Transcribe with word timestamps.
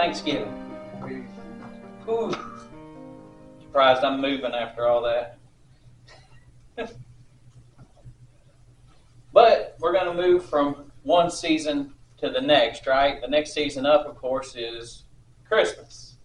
Thanksgiving. 0.00 0.52
Ooh. 2.08 2.32
Surprised 3.60 4.02
I'm 4.02 4.20
moving 4.20 4.52
after 4.52 4.86
all 4.88 5.02
that. 5.02 5.38
but 9.32 9.76
we're 9.78 9.92
going 9.92 10.16
to 10.16 10.20
move 10.20 10.44
from 10.44 10.90
one 11.30 11.36
season 11.36 11.94
to 12.18 12.28
the 12.28 12.40
next, 12.40 12.88
right? 12.88 13.20
The 13.20 13.28
next 13.28 13.52
season 13.52 13.86
up, 13.86 14.04
of 14.04 14.16
course, 14.16 14.56
is 14.56 15.04
Christmas. 15.46 16.16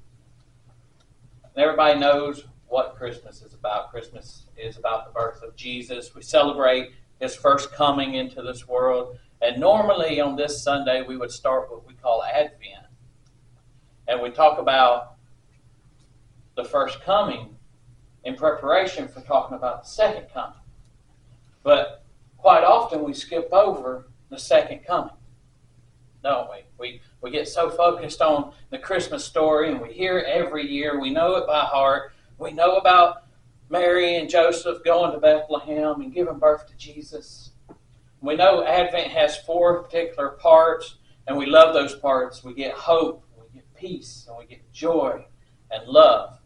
And 1.43 1.63
everybody 1.63 1.99
knows 1.99 2.45
what 2.67 2.95
Christmas 2.95 3.43
is 3.43 3.53
about. 3.53 3.91
Christmas 3.91 4.47
is 4.57 4.77
about 4.77 5.05
the 5.05 5.11
birth 5.11 5.43
of 5.43 5.55
Jesus. 5.55 6.15
We 6.15 6.23
celebrate 6.23 6.89
his 7.19 7.35
first 7.35 7.71
coming 7.71 8.15
into 8.15 8.41
this 8.41 8.67
world. 8.67 9.19
And 9.43 9.59
normally 9.59 10.19
on 10.19 10.35
this 10.35 10.63
Sunday, 10.63 11.03
we 11.03 11.17
would 11.17 11.31
start 11.31 11.69
what 11.69 11.87
we 11.87 11.93
call 11.93 12.23
Advent 12.23 12.87
and 14.07 14.19
we 14.21 14.31
talk 14.31 14.57
about 14.57 15.17
the 16.55 16.63
first 16.63 16.99
coming 17.03 17.55
in 18.23 18.35
preparation 18.35 19.07
for 19.07 19.21
talking 19.21 19.55
about 19.55 19.83
the 19.83 19.89
second 19.89 20.29
coming. 20.33 20.57
But 21.61 22.03
quite 22.37 22.63
often 22.63 23.03
we 23.03 23.13
skip 23.13 23.49
over 23.51 24.07
the 24.29 24.39
second 24.39 24.85
coming, 24.85 25.13
don't 26.23 26.49
we? 26.49 26.63
We, 26.77 27.01
we 27.21 27.31
get 27.31 27.48
so 27.48 27.70
focused 27.70 28.21
on 28.21 28.54
the 28.70 28.77
Christmas 28.77 29.23
story 29.23 29.71
and 29.71 29.81
we 29.81 29.93
hear 29.93 30.20
it 30.20 30.27
every 30.27 30.70
year. 30.70 30.99
We 30.99 31.09
know 31.09 31.35
it 31.35 31.48
by 31.48 31.62
heart. 31.62 32.13
We 32.37 32.51
know 32.51 32.77
about 32.77 33.26
Mary 33.70 34.18
and 34.18 34.29
Joseph 34.29 34.84
going 34.84 35.12
to 35.12 35.20
Bethlehem 35.20 36.01
and 36.01 36.13
giving 36.13 36.37
birth 36.37 36.68
to 36.68 36.76
Jesus. 36.77 37.51
We 38.21 38.35
know 38.35 38.65
Advent 38.65 39.12
has 39.12 39.37
four 39.37 39.84
particular 39.84 40.29
parts, 40.29 40.96
and 41.27 41.37
we 41.37 41.46
love 41.46 41.73
those 41.73 41.96
parts. 41.96 42.43
We 42.43 42.53
get 42.53 42.73
hope, 42.73 43.23
we 43.37 43.59
get 43.59 43.73
peace 43.73 44.26
and 44.27 44.37
we 44.37 44.46
get 44.46 44.71
joy 44.71 45.26
and 45.71 45.87
love. 45.87 46.40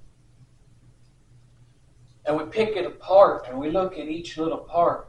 And 2.25 2.37
we 2.37 2.45
pick 2.45 2.75
it 2.75 2.85
apart 2.85 3.47
and 3.47 3.59
we 3.59 3.71
look 3.71 3.93
at 3.93 4.07
each 4.07 4.37
little 4.37 4.59
part. 4.59 5.08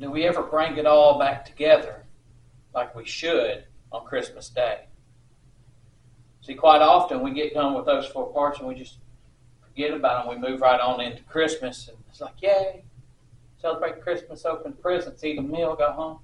Do 0.00 0.10
we 0.10 0.24
ever 0.24 0.42
bring 0.42 0.78
it 0.78 0.86
all 0.86 1.18
back 1.18 1.44
together 1.44 2.06
like 2.74 2.94
we 2.94 3.04
should 3.04 3.64
on 3.92 4.06
Christmas 4.06 4.48
Day? 4.48 4.86
See, 6.40 6.54
quite 6.54 6.80
often 6.80 7.22
we 7.22 7.32
get 7.32 7.52
done 7.52 7.74
with 7.74 7.84
those 7.84 8.06
four 8.06 8.32
parts 8.32 8.58
and 8.58 8.68
we 8.68 8.74
just 8.74 8.96
forget 9.60 9.92
about 9.92 10.24
them. 10.24 10.34
We 10.34 10.48
move 10.48 10.62
right 10.62 10.80
on 10.80 11.02
into 11.02 11.22
Christmas 11.24 11.88
and 11.88 11.98
it's 12.08 12.22
like, 12.22 12.40
yay, 12.40 12.82
celebrate 13.60 14.00
Christmas, 14.00 14.46
open 14.46 14.72
presents, 14.72 15.22
eat 15.22 15.38
a 15.38 15.42
meal, 15.42 15.76
go 15.76 15.92
home. 15.92 16.20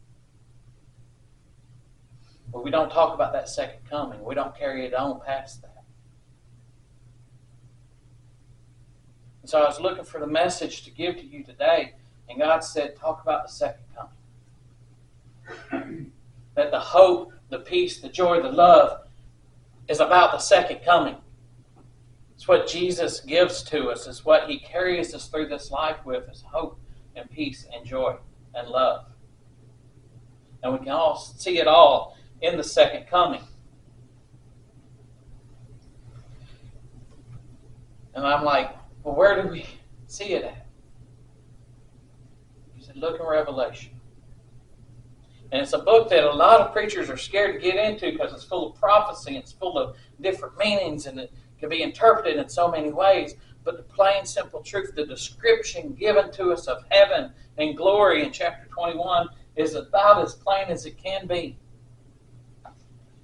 But 2.51 2.65
we 2.65 2.71
don't 2.71 2.91
talk 2.91 3.13
about 3.13 3.35
that 3.35 3.51
second 3.51 3.81
coming. 3.91 4.25
We 4.25 4.35
don't 4.35 4.57
carry 4.57 4.87
it 4.87 4.95
on 4.95 5.21
past 5.21 5.61
that. 5.61 5.85
And 9.43 9.51
so 9.51 9.61
I 9.61 9.67
was 9.67 9.81
looking 9.81 10.05
for 10.05 10.19
the 10.19 10.27
message 10.27 10.83
to 10.85 10.91
give 10.91 11.17
to 11.17 11.27
you 11.27 11.45
today, 11.45 11.93
and 12.29 12.39
God 12.39 12.61
said, 12.61 12.97
Talk 12.97 13.23
about 13.23 13.47
the 13.47 13.53
second 13.53 13.85
coming. 15.71 16.13
that 16.55 16.71
the 16.71 16.81
hope, 16.81 17.33
the 17.51 17.61
peace, 17.61 18.01
the 18.01 18.09
joy, 18.09 18.41
the 18.41 18.51
love 18.51 19.07
is 19.89 20.01
about 20.01 20.33
the 20.33 20.39
second 20.39 20.81
coming. 20.85 21.17
It's 22.35 22.49
what 22.49 22.69
Jesus 22.69 23.21
gives 23.21 23.63
to 23.65 23.89
us, 23.89 24.07
it's 24.07 24.25
what 24.25 24.49
He 24.49 24.59
carries 24.59 25.15
us 25.15 25.29
through 25.29 25.49
this 25.49 25.71
life 25.71 25.97
with 26.05 26.29
is 26.31 26.43
hope 26.43 26.79
and 27.15 27.31
peace 27.31 27.67
and 27.73 27.85
joy 27.87 28.17
and 28.55 28.69
love. 28.69 29.07
And 30.63 30.73
we 30.73 30.79
can 30.81 30.89
all 30.89 31.17
see 31.17 31.59
it 31.59 31.67
all 31.67 32.17
in 32.43 32.57
the 32.57 32.65
second 32.65 33.07
coming. 33.07 33.43
And 38.15 38.27
I'm 38.27 38.45
like, 38.45 38.75
well, 39.03 39.15
where 39.15 39.41
do 39.41 39.49
we 39.49 39.67
see 40.07 40.33
it 40.33 40.45
at? 40.45 40.66
Look 42.97 43.21
in 43.21 43.27
Revelation. 43.27 43.93
And 45.53 45.63
it's 45.63 45.75
a 45.75 45.79
book 45.79 46.09
that 46.11 46.25
a 46.25 46.33
lot 46.33 46.61
of 46.61 46.73
preachers 46.73 47.09
are 47.09 47.17
scared 47.17 47.55
to 47.55 47.61
get 47.61 47.77
into 47.77 48.11
because 48.11 48.33
it's 48.33 48.45
full 48.45 48.73
of 48.73 48.81
prophecy, 48.81 49.37
it's 49.37 49.53
full 49.53 49.79
of 49.79 49.97
different 50.21 50.59
meanings, 50.59 51.07
and 51.07 51.21
it 51.21 51.33
can 51.61 51.69
be 51.69 51.83
interpreted 51.83 52.37
in 52.37 52.49
so 52.49 52.69
many 52.69 52.91
ways. 52.91 53.35
But 53.63 53.77
the 53.77 53.83
plain, 53.83 54.25
simple 54.25 54.63
truth, 54.63 54.95
the 54.95 55.07
description 55.07 55.95
given 55.95 56.33
to 56.33 56.53
us 56.53 56.67
of 56.67 56.85
heaven 56.91 57.33
and 57.59 57.77
glory 57.77 58.25
in 58.25 58.33
chapter 58.33 58.67
21 58.69 59.29
is 59.57 59.75
about 59.75 60.23
as 60.23 60.35
plain 60.35 60.69
as 60.69 60.87
it 60.87 60.97
can 60.97 61.27
be. 61.27 61.59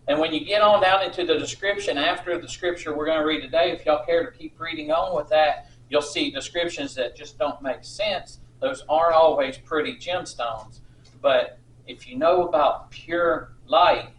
And 0.08 0.18
when 0.18 0.32
you 0.32 0.44
get 0.44 0.62
on 0.62 0.82
down 0.82 1.02
into 1.02 1.24
the 1.24 1.38
description 1.38 1.96
after 1.96 2.38
the 2.38 2.48
scripture 2.48 2.96
we're 2.96 3.06
going 3.06 3.20
to 3.20 3.24
read 3.24 3.40
today, 3.40 3.70
if 3.70 3.86
y'all 3.86 4.04
care 4.04 4.30
to 4.30 4.36
keep 4.36 4.60
reading 4.60 4.90
on 4.90 5.16
with 5.16 5.28
that, 5.28 5.70
you'll 5.88 6.02
see 6.02 6.30
descriptions 6.30 6.94
that 6.96 7.16
just 7.16 7.38
don't 7.38 7.62
make 7.62 7.84
sense. 7.84 8.40
Those 8.62 8.84
aren't 8.88 9.16
always 9.16 9.58
pretty 9.58 9.96
gemstones. 9.96 10.80
But 11.20 11.58
if 11.88 12.08
you 12.08 12.16
know 12.16 12.46
about 12.46 12.92
pure 12.92 13.52
light, 13.66 14.10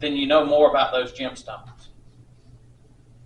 then 0.00 0.16
you 0.16 0.26
know 0.26 0.44
more 0.44 0.68
about 0.68 0.92
those 0.92 1.12
gemstones. 1.12 1.88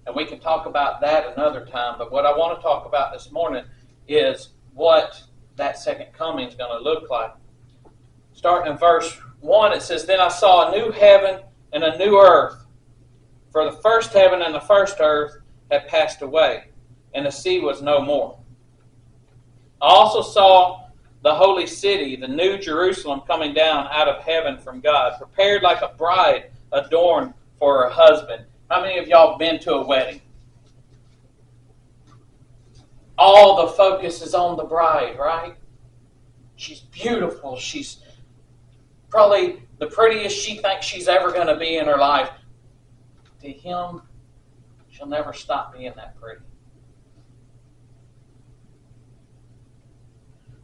And 0.06 0.15
we 0.15 0.27
can 0.27 0.38
talk 0.38 0.66
about 0.66 1.00
that 1.00 1.32
another 1.34 1.65
time. 1.65 1.94
But 1.97 2.12
what 2.12 2.27
I 2.27 2.31
want 2.31 2.59
to 2.59 2.62
talk 2.62 2.84
about 2.84 3.10
this 3.12 3.32
morning 3.32 3.65
is 4.06 4.50
what 4.75 5.22
that 5.56 5.78
second 5.78 6.12
coming 6.12 6.47
is 6.47 6.54
going 6.54 6.77
to 6.77 6.84
look 6.84 7.09
like. 7.09 7.33
Starting 8.34 8.71
in 8.71 8.78
verse 8.78 9.19
1, 9.41 9.72
it 9.72 9.81
says, 9.81 10.04
Then 10.04 10.21
I 10.21 10.28
saw 10.28 10.69
a 10.69 10.78
new 10.78 10.93
heaven 10.93 11.41
and 11.72 11.83
a 11.83 11.97
new 11.97 12.21
earth. 12.21 12.66
For 13.50 13.65
the 13.65 13.78
first 13.78 14.12
heaven 14.12 14.43
and 14.43 14.54
the 14.54 14.60
first 14.60 14.98
earth 15.00 15.38
had 15.71 15.88
passed 15.88 16.21
away, 16.21 16.65
and 17.15 17.25
the 17.25 17.33
sea 17.33 17.60
was 17.60 17.81
no 17.81 18.03
more. 18.03 18.38
I 19.83 19.89
also 19.89 20.23
saw 20.23 20.87
the 21.23 21.35
holy 21.35 21.67
city, 21.67 22.17
the 22.17 22.29
new 22.29 22.59
Jerusalem, 22.59 23.23
coming 23.27 23.53
down 23.53 23.89
out 23.91 24.09
of 24.09 24.23
heaven 24.23 24.59
from 24.59 24.81
God, 24.81 25.15
prepared 25.19 25.63
like 25.63 25.83
a 25.83 25.95
bride 25.97 26.51
adorned 26.73 27.35
for 27.59 27.83
her 27.83 27.91
husband. 27.91 28.45
How 28.71 28.81
many 28.81 28.99
of 28.99 29.09
y'all 29.09 29.39
been 29.39 29.59
to 29.61 29.75
a 29.75 29.87
wedding? 29.87 30.21
All 33.19 33.67
the 33.67 33.73
focus 33.73 34.23
is 34.23 34.35
on 34.35 34.57
the 34.57 34.65
bride, 34.65 35.19
right? 35.19 35.57
She's 36.57 36.81
beautiful. 36.81 37.57
She's 37.57 37.99
probably 39.11 39.63
the 39.79 39.87
prettiest 39.87 40.37
she 40.37 40.57
thinks 40.59 40.87
she's 40.87 41.09
ever 41.09 41.31
going 41.31 41.47
to 41.47 41.57
be 41.57 41.77
in 41.77 41.87
her 41.87 41.99
life. 41.99 42.31
To 43.43 43.51
him, 43.51 44.03
she'll 44.91 45.07
never 45.07 45.33
stop 45.33 45.75
being 45.75 45.93
that 45.97 46.21
pretty. 46.21 46.43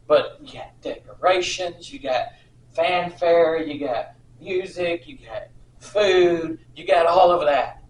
But 0.07 0.39
you 0.41 0.53
got 0.53 0.79
decorations, 0.81 1.91
you 1.91 1.99
got 1.99 2.27
fanfare, 2.71 3.63
you 3.63 3.79
got 3.85 4.15
music, 4.39 5.07
you 5.07 5.17
got 5.17 5.47
food, 5.79 6.59
you 6.75 6.85
got 6.85 7.05
all 7.05 7.31
of 7.31 7.45
that. 7.45 7.83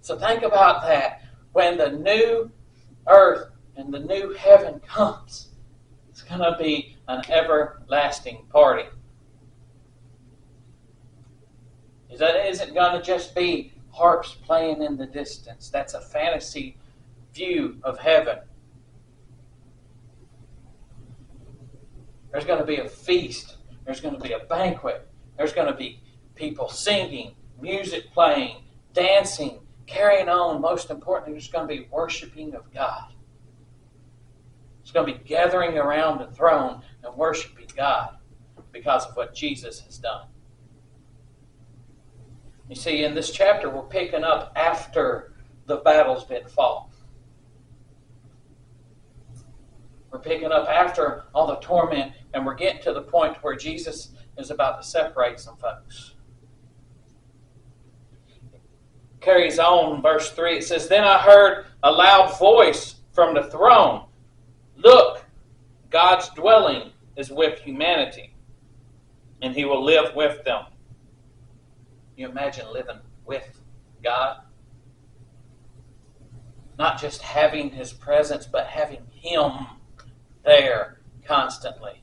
So 0.00 0.18
think 0.18 0.42
about 0.42 0.82
that. 0.82 1.22
When 1.52 1.76
the 1.76 1.90
new 1.90 2.50
earth 3.06 3.50
and 3.76 3.92
the 3.92 4.00
new 4.00 4.32
heaven 4.34 4.80
comes, 4.80 5.48
it's 6.10 6.22
going 6.22 6.40
to 6.40 6.56
be 6.58 6.96
an 7.08 7.22
everlasting 7.30 8.46
party. 8.50 8.84
That 12.18 12.46
isn't 12.46 12.74
going 12.74 12.98
to 12.98 13.02
just 13.02 13.34
be 13.34 13.72
harps 13.90 14.34
playing 14.34 14.82
in 14.82 14.96
the 14.96 15.06
distance. 15.06 15.70
That's 15.70 15.94
a 15.94 16.00
fantasy 16.00 16.76
view 17.32 17.78
of 17.82 17.98
heaven. 17.98 18.38
There's 22.32 22.44
going 22.44 22.58
to 22.58 22.66
be 22.66 22.78
a 22.78 22.88
feast. 22.88 23.56
There's 23.84 24.00
going 24.00 24.14
to 24.14 24.20
be 24.20 24.32
a 24.32 24.40
banquet. 24.40 25.06
There's 25.36 25.52
going 25.52 25.70
to 25.70 25.76
be 25.76 26.02
people 26.34 26.68
singing, 26.68 27.34
music 27.60 28.12
playing, 28.12 28.64
dancing, 28.94 29.60
carrying 29.86 30.28
on. 30.28 30.60
Most 30.60 30.90
importantly, 30.90 31.34
there's 31.34 31.48
going 31.48 31.68
to 31.68 31.74
be 31.74 31.88
worshiping 31.90 32.54
of 32.54 32.72
God. 32.72 33.12
It's 34.80 34.90
going 34.90 35.06
to 35.06 35.18
be 35.18 35.24
gathering 35.24 35.78
around 35.78 36.18
the 36.18 36.34
throne 36.34 36.82
and 37.04 37.14
worshiping 37.14 37.68
God 37.76 38.16
because 38.72 39.06
of 39.06 39.16
what 39.16 39.34
Jesus 39.34 39.80
has 39.80 39.98
done. 39.98 40.26
You 42.68 42.76
see, 42.76 43.04
in 43.04 43.14
this 43.14 43.30
chapter, 43.30 43.68
we're 43.68 43.82
picking 43.82 44.24
up 44.24 44.52
after 44.56 45.34
the 45.66 45.76
battle's 45.76 46.24
been 46.24 46.46
fought. 46.48 46.91
We're 50.12 50.18
picking 50.18 50.52
up 50.52 50.68
after 50.68 51.24
all 51.34 51.46
the 51.46 51.56
torment, 51.56 52.12
and 52.34 52.44
we're 52.44 52.54
getting 52.54 52.82
to 52.82 52.92
the 52.92 53.00
point 53.00 53.38
where 53.42 53.56
Jesus 53.56 54.10
is 54.36 54.50
about 54.50 54.80
to 54.80 54.86
separate 54.86 55.40
some 55.40 55.56
folks. 55.56 56.14
Carries 59.22 59.58
on, 59.58 60.02
verse 60.02 60.30
3, 60.32 60.58
it 60.58 60.64
says, 60.64 60.86
Then 60.86 61.04
I 61.04 61.16
heard 61.18 61.66
a 61.82 61.90
loud 61.90 62.38
voice 62.38 62.96
from 63.12 63.34
the 63.34 63.44
throne 63.44 64.04
Look, 64.76 65.24
God's 65.90 66.28
dwelling 66.30 66.90
is 67.16 67.30
with 67.30 67.60
humanity, 67.60 68.34
and 69.40 69.54
he 69.54 69.64
will 69.64 69.82
live 69.82 70.14
with 70.14 70.44
them. 70.44 70.64
You 72.16 72.28
imagine 72.28 72.66
living 72.72 72.98
with 73.24 73.60
God? 74.02 74.38
Not 76.78 77.00
just 77.00 77.22
having 77.22 77.70
his 77.70 77.92
presence, 77.92 78.46
but 78.46 78.66
having 78.66 79.06
him 79.12 79.52
there 80.44 81.00
constantly. 81.24 82.02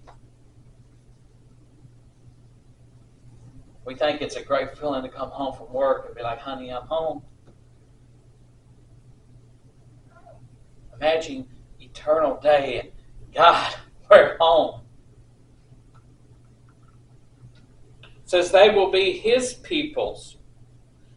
We 3.85 3.95
think 3.95 4.21
it's 4.21 4.35
a 4.35 4.43
great 4.43 4.77
feeling 4.77 5.03
to 5.03 5.09
come 5.09 5.29
home 5.29 5.55
from 5.55 5.73
work 5.73 6.05
and 6.05 6.15
be 6.15 6.21
like, 6.21 6.39
honey, 6.39 6.71
I'm 6.71 6.85
home. 6.85 7.23
Imagine 10.95 11.47
eternal 11.79 12.39
day 12.39 12.79
and 12.81 12.91
God, 13.33 13.75
we're 14.11 14.37
home. 14.37 14.81
It 18.03 18.29
says 18.29 18.51
they 18.51 18.69
will 18.69 18.91
be 18.91 19.13
his 19.13 19.55
peoples, 19.55 20.37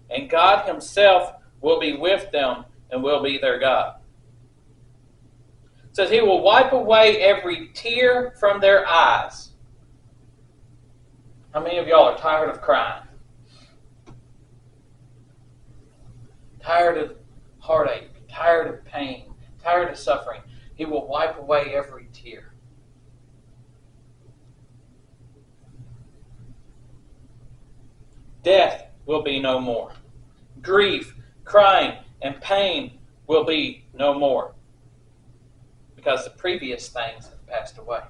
and 0.09 0.31
God 0.31 0.67
himself 0.67 1.35
will 1.61 1.79
be 1.79 1.95
with 1.95 2.31
them 2.33 2.65
and 2.91 3.03
will 3.03 3.23
be 3.23 3.39
their 3.39 3.59
God. 3.59 3.97
Says 5.93 6.11
he 6.11 6.23
will 6.23 6.43
wipe 6.43 6.73
away 6.73 7.19
every 7.19 7.69
tear 7.75 8.33
from 8.41 8.61
their 8.61 8.89
eyes. 8.89 9.51
How 11.53 11.61
many 11.63 11.77
of 11.79 11.87
y'all 11.87 12.09
are 12.09 12.17
tired 12.17 12.49
of 12.49 12.63
crying? 12.63 13.03
Tired 16.63 16.97
of 16.97 17.17
heartache, 17.59 18.27
tired 18.29 18.73
of 18.73 18.85
pain, 18.87 19.35
tired 19.63 19.91
of 19.91 19.99
suffering. 19.99 20.41
He 20.75 20.87
will 20.87 21.07
wipe 21.07 21.39
away 21.39 21.75
every 21.75 22.09
tear. 22.13 22.55
Death 28.43 28.87
will 29.05 29.23
be 29.23 29.39
no 29.41 29.61
more. 29.61 29.93
Grief, 30.63 31.15
crying, 31.45 31.99
and 32.23 32.41
pain 32.41 32.99
will 33.27 33.45
be 33.45 33.85
no 33.93 34.19
more. 34.19 34.55
Because 36.03 36.25
the 36.25 36.31
previous 36.31 36.89
things 36.89 37.29
have 37.29 37.47
passed 37.47 37.79
away. 37.79 38.01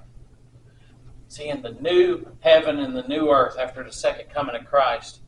See, 1.27 1.49
in 1.49 1.61
the 1.61 1.73
new 1.73 2.25
heaven 2.39 2.79
and 2.79 2.95
the 2.95 3.07
new 3.07 3.29
earth 3.29 3.55
after 3.59 3.83
the 3.83 3.91
second 3.91 4.31
coming 4.31 4.55
of 4.55 4.65
Christ, 4.65 5.21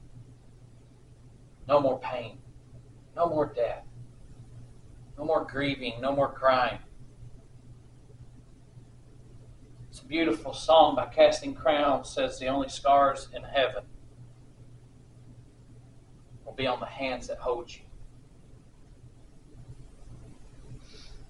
no 1.67 1.79
more 1.79 1.99
pain, 1.99 2.39
no 3.15 3.27
more 3.27 3.45
death, 3.45 3.85
no 5.15 5.25
more 5.25 5.45
grieving, 5.45 6.01
no 6.01 6.15
more 6.15 6.31
crying. 6.31 6.79
It's 9.91 9.99
a 9.99 10.05
beautiful 10.05 10.53
song 10.53 10.95
by 10.95 11.05
Casting 11.05 11.53
Crowns 11.53 12.09
says 12.09 12.39
the 12.39 12.47
only 12.47 12.69
scars 12.69 13.29
in 13.33 13.43
heaven 13.43 13.83
will 16.43 16.53
be 16.53 16.65
on 16.65 16.79
the 16.79 16.87
hands 16.87 17.27
that 17.27 17.37
hold 17.37 17.71
you. 17.71 17.84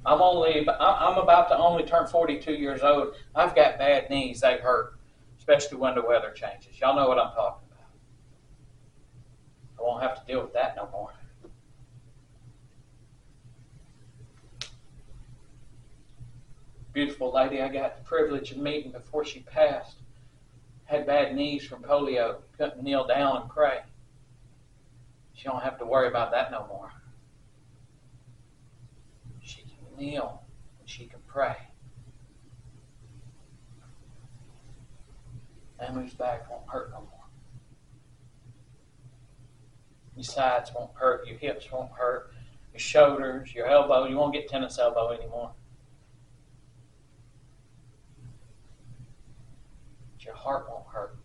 I'm 0.05 0.21
only 0.21 0.67
I'm 0.67 1.17
about 1.17 1.49
to 1.49 1.57
only 1.57 1.83
turn 1.83 2.07
42 2.07 2.53
years 2.53 2.81
old. 2.81 3.15
I've 3.33 3.55
got 3.55 3.77
bad 3.77 4.09
knees; 4.09 4.41
they 4.41 4.57
hurt, 4.57 4.97
especially 5.37 5.77
when 5.77 5.95
the 5.95 6.01
weather 6.01 6.31
changes. 6.31 6.79
Y'all 6.79 6.95
know 6.95 7.07
what 7.07 7.17
I'm 7.17 7.33
talking 7.33 7.67
about. 7.71 7.89
I 9.79 9.81
won't 9.81 10.03
have 10.03 10.19
to 10.19 10.31
deal 10.31 10.41
with 10.41 10.53
that 10.53 10.75
no 10.75 10.89
more. 10.91 11.11
beautiful 16.95 17.33
lady 17.33 17.61
I 17.61 17.67
got 17.67 17.97
the 17.97 18.03
privilege 18.05 18.51
of 18.51 18.57
meeting 18.57 18.89
before 18.89 19.25
she 19.25 19.41
passed 19.41 19.97
had 20.85 21.05
bad 21.05 21.35
knees 21.35 21.65
from 21.65 21.81
polio, 21.81 22.37
couldn't 22.57 22.81
kneel 22.81 23.05
down 23.05 23.41
and 23.41 23.49
pray. 23.49 23.79
She 25.33 25.43
don't 25.43 25.61
have 25.61 25.77
to 25.79 25.85
worry 25.85 26.07
about 26.07 26.31
that 26.31 26.51
no 26.51 26.65
more. 26.67 26.91
Kneel 29.97 30.41
and 30.79 30.89
she 30.89 31.05
can 31.05 31.19
pray. 31.27 31.55
Family's 35.79 36.13
back 36.13 36.49
won't 36.49 36.67
hurt 36.67 36.91
no 36.91 36.99
more. 36.99 37.09
Your 40.15 40.23
sides 40.23 40.71
won't 40.73 40.91
hurt, 40.93 41.27
your 41.27 41.37
hips 41.37 41.69
won't 41.71 41.91
hurt, 41.91 42.31
your 42.73 42.79
shoulders, 42.79 43.53
your 43.53 43.67
elbow, 43.67 44.05
you 44.05 44.15
won't 44.15 44.33
get 44.33 44.47
tennis 44.47 44.79
elbow 44.79 45.11
anymore. 45.11 45.51
your 50.25 50.35
heart 50.35 50.67
won't 50.69 50.87
hurt. 50.87 51.17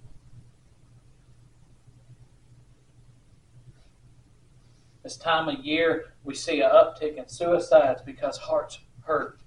This 5.10 5.16
time 5.16 5.48
of 5.48 5.64
year, 5.64 6.12
we 6.22 6.36
see 6.36 6.60
an 6.60 6.70
uptick 6.70 7.16
in 7.16 7.26
suicides 7.26 8.00
because 8.00 8.36
hearts 8.36 8.78
hurt. 9.02 9.40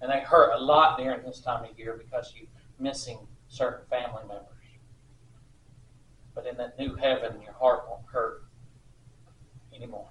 And 0.00 0.08
they 0.08 0.20
hurt 0.20 0.52
a 0.54 0.62
lot 0.62 0.98
during 0.98 1.24
this 1.24 1.40
time 1.40 1.64
of 1.64 1.76
year 1.76 2.00
because 2.00 2.32
you're 2.36 2.46
missing 2.78 3.18
certain 3.48 3.84
family 3.90 4.22
members. 4.28 4.46
But 6.32 6.46
in 6.46 6.56
that 6.58 6.78
new 6.78 6.94
heaven, 6.94 7.42
your 7.42 7.54
heart 7.54 7.86
won't 7.88 8.06
hurt 8.06 8.44
anymore. 9.74 10.10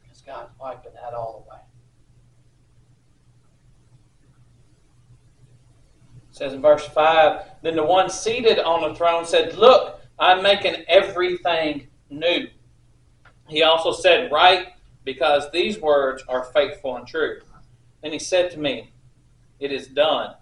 Because 0.00 0.22
God's 0.22 0.50
wiping 0.58 0.92
that 0.94 1.12
all 1.12 1.44
away. 1.46 1.60
Says 6.40 6.54
in 6.54 6.62
verse 6.62 6.86
5 6.86 7.42
Then 7.62 7.76
the 7.76 7.84
one 7.84 8.08
seated 8.08 8.58
on 8.58 8.80
the 8.80 8.96
throne 8.96 9.26
said, 9.26 9.56
Look, 9.56 10.00
I'm 10.18 10.42
making 10.42 10.84
everything 10.88 11.88
new. 12.08 12.48
He 13.46 13.62
also 13.62 13.92
said, 13.92 14.32
Write, 14.32 14.68
because 15.04 15.50
these 15.50 15.78
words 15.78 16.24
are 16.28 16.44
faithful 16.44 16.96
and 16.96 17.06
true. 17.06 17.40
Then 18.02 18.12
he 18.12 18.18
said 18.18 18.50
to 18.52 18.58
me, 18.58 18.90
It 19.58 19.70
is 19.70 19.88
done. 19.88 20.34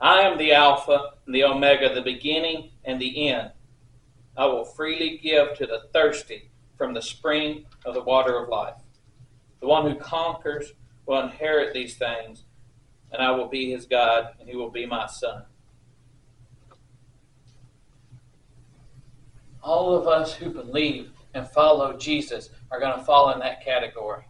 I 0.00 0.22
am 0.22 0.38
the 0.38 0.54
Alpha 0.54 1.12
and 1.24 1.34
the 1.34 1.44
Omega, 1.44 1.94
the 1.94 2.02
beginning 2.02 2.72
and 2.84 3.00
the 3.00 3.28
end. 3.28 3.52
I 4.36 4.46
will 4.46 4.64
freely 4.64 5.20
give 5.22 5.54
to 5.54 5.66
the 5.66 5.82
thirsty 5.92 6.50
from 6.76 6.94
the 6.94 7.02
spring 7.02 7.66
of 7.84 7.94
the 7.94 8.02
water 8.02 8.42
of 8.42 8.48
life. 8.48 8.74
The 9.60 9.68
one 9.68 9.88
who 9.88 9.96
conquers 9.96 10.72
will 11.06 11.20
inherit 11.20 11.74
these 11.74 11.94
things 11.94 12.42
and 13.12 13.22
I 13.22 13.30
will 13.30 13.48
be 13.48 13.70
his 13.70 13.86
God, 13.86 14.28
and 14.40 14.48
he 14.48 14.56
will 14.56 14.70
be 14.70 14.86
my 14.86 15.06
son. 15.06 15.44
All 19.62 19.94
of 19.94 20.08
us 20.08 20.34
who 20.34 20.50
believe 20.50 21.12
and 21.34 21.46
follow 21.46 21.96
Jesus 21.96 22.50
are 22.70 22.80
going 22.80 22.98
to 22.98 23.04
fall 23.04 23.32
in 23.32 23.38
that 23.40 23.64
category. 23.64 24.24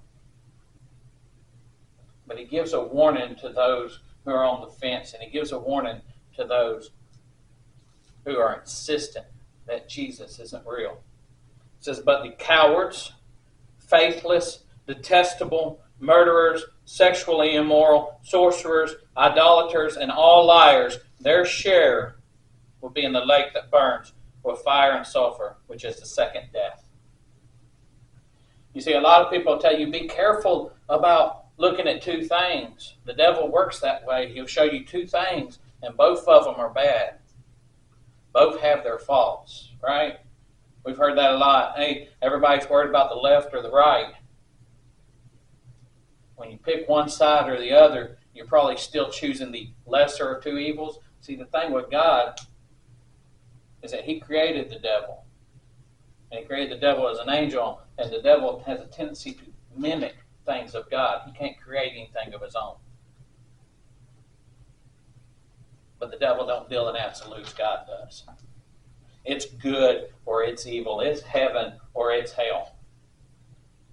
But 2.27 2.39
he 2.39 2.45
gives 2.45 2.73
a 2.73 2.83
warning 2.83 3.37
to 3.37 3.49
those 3.49 4.01
who 4.25 4.33
are 4.33 4.45
on 4.45 4.61
the 4.61 4.69
fence, 4.69 5.15
and 5.15 5.23
he 5.23 5.31
gives 5.31 5.53
a 5.53 5.59
warning 5.59 6.01
to 6.37 6.45
those 6.45 6.91
who 8.25 8.37
are 8.37 8.61
insistent 8.61 9.27
that 9.67 9.89
Jesus 9.89 10.39
isn't 10.39 10.67
real. 10.67 11.03
It 11.79 11.85
says, 11.85 12.01
But 12.01 12.23
the 12.23 12.31
cowards, 12.31 13.13
faithless, 13.79 14.65
detestable, 14.87 15.81
murderers, 16.03 16.65
sexually 16.85 17.55
immoral, 17.55 18.19
sorcerers, 18.25 18.97
idolaters, 19.17 19.97
and 19.97 20.11
all 20.11 20.45
liars, 20.45 20.99
their 21.21 21.45
share 21.45 22.17
will 22.81 22.91
be 22.91 23.05
in 23.05 23.13
the 23.13 23.25
lake 23.25 23.55
that 23.55 23.71
burns 23.71 24.13
with 24.43 24.59
fire 24.61 24.93
and 24.93 25.07
sulfur, 25.07 25.57
which 25.69 25.85
is 25.85 26.01
the 26.01 26.07
second 26.07 26.43
death. 26.53 26.89
You 28.75 28.81
see, 28.81 28.95
a 28.95 29.01
lot 29.01 29.25
of 29.25 29.31
people 29.31 29.59
tell 29.59 29.79
you 29.79 29.93
be 29.93 30.09
careful 30.09 30.73
about 30.89 31.45
looking 31.57 31.87
at 31.87 32.03
two 32.03 32.25
things. 32.25 32.95
The 33.05 33.15
devil 33.15 33.51
works 33.51 33.79
that 33.79 34.05
way. 34.05 34.33
He'll 34.33 34.47
show 34.47 34.65
you 34.65 34.85
two 34.85 35.07
things, 35.07 35.61
and 35.83 35.97
both 35.97 36.27
of 36.27 36.45
them 36.45 36.55
are 36.57 36.71
bad. 36.71 37.19
Both 38.33 38.61
have 38.61 38.83
their 38.83 38.99
faults, 38.99 39.71
right? 39.81 40.19
We've 40.85 40.97
heard 40.97 41.17
that 41.17 41.35
a 41.35 41.37
lot. 41.37 41.77
Hey, 41.77 42.09
everybody's 42.23 42.69
worried 42.69 42.89
about 42.89 43.11
the 43.11 43.17
left 43.17 43.55
or 43.55 43.63
the 43.63 43.71
right 43.71 44.15
when 46.37 46.51
you 46.51 46.59
pick 46.59 46.89
one 46.89 47.09
side 47.09 47.49
or 47.49 47.61
the 47.61 47.73
other, 47.73 48.19
you're 48.35 48.47
probably 48.47 48.77
still 48.77 49.11
choosing 49.11 49.53
the 49.53 49.71
lesser 49.87 50.33
of 50.33 50.43
two 50.43 50.59
evils. 50.59 50.99
See, 51.21 51.37
the 51.37 51.45
thing 51.47 51.73
with 51.73 51.91
God 51.91 52.39
is 53.83 53.93
that 53.93 54.05
He 54.05 54.21
created 54.21 54.71
the 54.71 54.79
devil. 54.79 55.25
And 56.31 56.41
He 56.41 56.47
created 56.47 56.73
the 56.73 56.81
devil 56.81 57.09
as 57.09 57.19
an 57.19 57.31
angel, 57.31 57.81
and 57.99 58.11
the 58.11 58.23
devil 58.23 58.63
has 58.67 58.81
a 58.81 58.87
tendency 58.87 59.33
to 59.33 59.43
mimic 59.77 60.17
things 60.47 60.75
of 60.75 60.91
God. 60.91 61.23
He 61.27 61.33
can't 61.33 61.61
create 61.61 61.93
anything 61.93 62.35
of 62.35 62.43
his 62.43 62.55
own. 62.55 62.77
But 65.99 66.11
the 66.11 66.19
devil 66.19 66.47
don't 66.47 66.69
deal 66.69 66.89
in 66.89 66.97
absolutes, 66.97 67.53
God 67.53 67.87
does. 67.87 68.25
It's 69.25 69.47
good 69.47 70.09
or 70.27 70.43
it's 70.43 70.67
evil. 70.67 71.01
It's 71.01 71.23
heaven 71.23 71.75
or 71.95 72.13
it's 72.13 72.33
hell. 72.33 72.77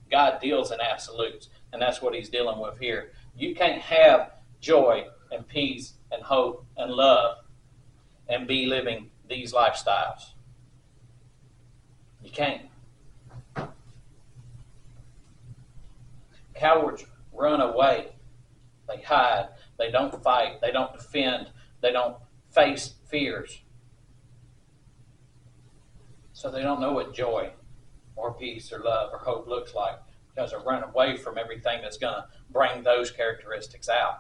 God 0.10 0.40
deals 0.42 0.72
in 0.72 0.82
absolutes, 0.82 1.50
and 1.72 1.82
that's 1.82 2.02
what 2.02 2.14
he's 2.14 2.30
dealing 2.30 2.60
with 2.60 2.78
here. 2.80 3.12
You 3.36 3.56
can't 3.56 3.82
have 3.82 4.32
joy 4.60 5.06
and 5.32 5.48
peace 5.48 5.94
and 6.12 6.24
hope 6.24 6.66
and 6.78 6.92
love 6.92 7.38
and 8.28 8.48
be 8.48 8.66
living 8.66 9.10
these 9.28 9.54
lifestyles. 9.54 10.34
You 12.24 12.32
can't. 12.32 12.64
Cowards 16.54 17.06
run 17.32 17.62
away. 17.62 18.10
They 18.88 19.02
hide. 19.02 19.50
They 19.78 19.92
don't 19.92 20.22
fight. 20.24 20.60
They 20.62 20.72
don't 20.72 20.92
defend. 20.92 21.52
They 21.82 21.92
don't 21.92 22.18
face 22.52 22.96
fears. 23.08 23.62
So 26.34 26.52
they 26.52 26.62
don't 26.62 26.82
know 26.82 26.94
what 26.94 27.14
joy 27.14 27.52
or 28.16 28.34
peace 28.34 28.72
or 28.74 28.80
love 28.80 29.12
or 29.14 29.20
hope 29.20 29.48
looks 29.48 29.74
like 29.74 30.00
because 30.40 30.52
they 30.52 30.58
run 30.66 30.84
away 30.84 31.18
from 31.18 31.38
everything 31.38 31.82
that's 31.82 31.98
going 31.98 32.14
to 32.14 32.26
bring 32.50 32.82
those 32.82 33.12
characteristics 33.12 33.90
out. 33.90 34.20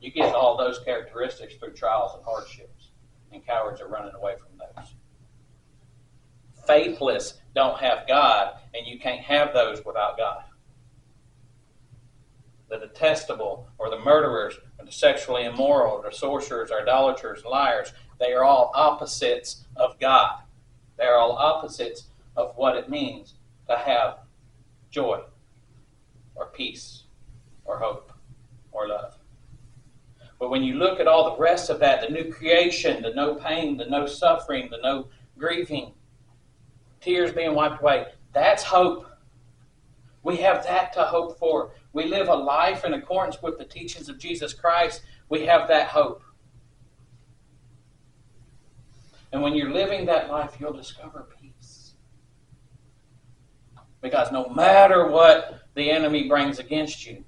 You 0.00 0.10
get 0.10 0.34
all 0.34 0.56
those 0.56 0.78
characteristics 0.78 1.56
through 1.56 1.74
trials 1.74 2.12
and 2.14 2.24
hardships, 2.24 2.88
and 3.30 3.44
cowards 3.44 3.82
are 3.82 3.88
running 3.88 4.14
away 4.14 4.36
from 4.38 4.56
those. 4.56 4.94
Faithless 6.66 7.34
don't 7.54 7.78
have 7.78 8.08
God, 8.08 8.54
and 8.74 8.86
you 8.86 8.98
can't 8.98 9.20
have 9.20 9.52
those 9.52 9.84
without 9.84 10.16
God. 10.16 10.44
The 12.70 12.78
detestable, 12.78 13.68
or 13.76 13.90
the 13.90 13.98
murderers, 13.98 14.54
or 14.78 14.86
the 14.86 14.92
sexually 14.92 15.44
immoral, 15.44 15.96
or 15.96 16.10
the 16.10 16.16
sorcerers, 16.16 16.70
or 16.70 16.80
idolaters, 16.80 17.44
liars, 17.44 17.92
they 18.18 18.32
are 18.32 18.44
all 18.44 18.72
opposites 18.74 19.66
of 19.76 19.98
God. 20.00 20.40
They 20.96 21.04
are 21.04 21.18
all 21.18 21.32
opposites 21.32 22.04
of 22.36 22.54
what 22.56 22.76
it 22.76 22.88
means 22.88 23.34
to 23.68 23.76
have 23.76 24.20
joy, 24.90 25.20
or 26.34 26.46
peace, 26.46 27.04
or 27.64 27.78
hope, 27.78 28.12
or 28.72 28.88
love. 28.88 29.18
But 30.38 30.50
when 30.50 30.62
you 30.62 30.74
look 30.74 31.00
at 31.00 31.08
all 31.08 31.34
the 31.34 31.42
rest 31.42 31.68
of 31.68 31.80
that, 31.80 32.00
the 32.00 32.08
new 32.08 32.32
creation, 32.32 33.02
the 33.02 33.12
no 33.12 33.34
pain, 33.34 33.76
the 33.76 33.86
no 33.86 34.06
suffering, 34.06 34.68
the 34.70 34.78
no 34.82 35.08
grieving, 35.36 35.92
tears 37.00 37.32
being 37.32 37.54
wiped 37.54 37.80
away, 37.80 38.06
that's 38.32 38.62
hope. 38.62 39.06
We 40.22 40.36
have 40.36 40.64
that 40.64 40.92
to 40.94 41.04
hope 41.04 41.38
for. 41.38 41.72
We 41.92 42.04
live 42.04 42.28
a 42.28 42.34
life 42.34 42.84
in 42.84 42.94
accordance 42.94 43.42
with 43.42 43.58
the 43.58 43.64
teachings 43.64 44.08
of 44.08 44.18
Jesus 44.18 44.52
Christ. 44.52 45.02
We 45.28 45.46
have 45.46 45.68
that 45.68 45.88
hope. 45.88 46.22
And 49.32 49.42
when 49.42 49.54
you're 49.54 49.72
living 49.72 50.06
that 50.06 50.30
life, 50.30 50.56
you'll 50.60 50.72
discover 50.72 51.26
peace. 51.30 51.37
Because 54.00 54.30
no 54.30 54.48
matter 54.48 55.08
what 55.08 55.62
the 55.74 55.90
enemy 55.90 56.28
brings 56.28 56.58
against 56.58 57.06
you, 57.06 57.24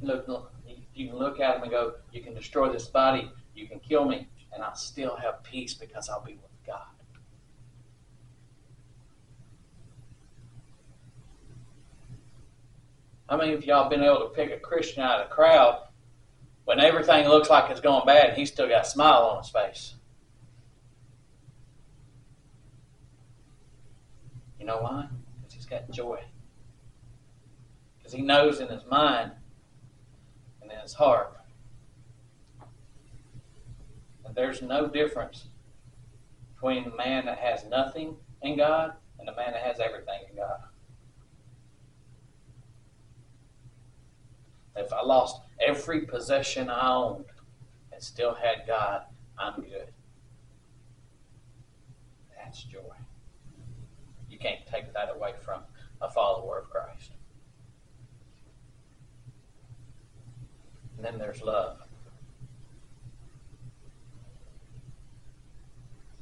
look, 0.00 0.26
look, 0.26 0.52
you 0.94 1.08
can 1.08 1.18
look 1.18 1.40
at 1.40 1.56
him 1.56 1.62
and 1.62 1.70
go, 1.70 1.94
You 2.12 2.22
can 2.22 2.34
destroy 2.34 2.72
this 2.72 2.86
body, 2.86 3.30
you 3.54 3.68
can 3.68 3.80
kill 3.80 4.04
me, 4.04 4.28
and 4.52 4.62
I'll 4.62 4.74
still 4.74 5.16
have 5.16 5.42
peace 5.42 5.74
because 5.74 6.08
I'll 6.08 6.24
be 6.24 6.34
with 6.34 6.66
God. 6.66 6.86
How 13.28 13.36
many 13.36 13.52
of 13.54 13.64
y'all 13.64 13.88
been 13.88 14.02
able 14.02 14.20
to 14.20 14.34
pick 14.34 14.50
a 14.50 14.58
Christian 14.58 15.02
out 15.02 15.20
of 15.20 15.28
the 15.28 15.34
crowd 15.34 15.88
when 16.64 16.78
everything 16.80 17.26
looks 17.26 17.50
like 17.50 17.70
it's 17.70 17.80
going 17.80 18.06
bad 18.06 18.30
and 18.30 18.38
he's 18.38 18.52
still 18.52 18.68
got 18.68 18.86
a 18.86 18.88
smile 18.88 19.22
on 19.24 19.42
his 19.42 19.50
face? 19.50 19.94
You 24.64 24.70
know 24.70 24.78
why? 24.78 25.04
Because 25.42 25.52
he's 25.52 25.66
got 25.66 25.90
joy. 25.90 26.20
Because 27.98 28.14
he 28.14 28.22
knows 28.22 28.60
in 28.60 28.68
his 28.68 28.86
mind 28.86 29.32
and 30.62 30.72
in 30.72 30.78
his 30.78 30.94
heart 30.94 31.36
that 34.22 34.34
there's 34.34 34.62
no 34.62 34.86
difference 34.86 35.48
between 36.54 36.86
a 36.86 36.96
man 36.96 37.26
that 37.26 37.36
has 37.36 37.66
nothing 37.66 38.16
in 38.40 38.56
God 38.56 38.94
and 39.20 39.28
a 39.28 39.36
man 39.36 39.52
that 39.52 39.60
has 39.60 39.80
everything 39.80 40.20
in 40.30 40.36
God. 40.36 40.60
If 44.76 44.94
I 44.94 45.02
lost 45.02 45.42
every 45.60 46.06
possession 46.06 46.70
I 46.70 46.88
owned 46.88 47.26
and 47.92 48.02
still 48.02 48.32
had 48.32 48.66
God, 48.66 49.02
I'm 49.38 49.60
good. 49.60 49.88
That's 52.34 52.62
joy. 52.62 53.03
Can't 54.44 54.66
take 54.66 54.92
that 54.92 55.08
away 55.08 55.32
from 55.42 55.62
a 56.02 56.10
follower 56.10 56.58
of 56.58 56.68
Christ. 56.68 57.12
And 60.98 61.06
then 61.06 61.16
there's 61.18 61.40
love. 61.40 61.78